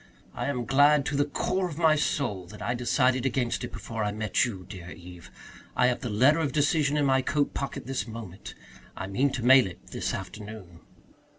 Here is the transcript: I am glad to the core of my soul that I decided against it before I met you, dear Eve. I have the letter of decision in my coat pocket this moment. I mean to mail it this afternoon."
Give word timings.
I 0.33 0.47
am 0.47 0.65
glad 0.65 1.05
to 1.05 1.15
the 1.15 1.25
core 1.25 1.69
of 1.69 1.77
my 1.77 1.95
soul 1.95 2.47
that 2.47 2.59
I 2.59 2.73
decided 2.73 3.23
against 3.23 3.63
it 3.63 3.71
before 3.71 4.03
I 4.03 4.11
met 4.11 4.45
you, 4.45 4.65
dear 4.67 4.89
Eve. 4.89 5.29
I 5.75 5.85
have 5.85 5.99
the 5.99 6.09
letter 6.09 6.39
of 6.39 6.53
decision 6.53 6.97
in 6.97 7.05
my 7.05 7.21
coat 7.21 7.53
pocket 7.53 7.85
this 7.85 8.07
moment. 8.07 8.55
I 8.97 9.05
mean 9.05 9.29
to 9.33 9.45
mail 9.45 9.67
it 9.67 9.91
this 9.91 10.15
afternoon." 10.15 10.79